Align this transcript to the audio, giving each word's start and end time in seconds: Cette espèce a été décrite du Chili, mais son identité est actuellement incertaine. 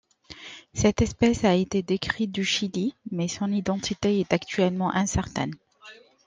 Cette 0.73 1.03
espèce 1.03 1.43
a 1.43 1.53
été 1.53 1.83
décrite 1.83 2.31
du 2.31 2.43
Chili, 2.43 2.95
mais 3.11 3.27
son 3.27 3.51
identité 3.51 4.19
est 4.19 4.33
actuellement 4.33 4.91
incertaine. 4.95 5.53